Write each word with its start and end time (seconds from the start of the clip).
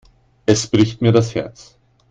Es 0.47 0.65
bricht 0.65 1.03
mir 1.03 1.11
das 1.11 1.35
Herz. 1.35 1.77